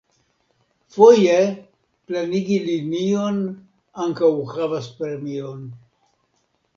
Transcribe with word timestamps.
Foje, 0.93 1.33
plenigi 2.11 2.57
linion 2.63 3.37
ankaŭ 4.07 4.31
havas 4.55 4.89
premion. 5.03 5.61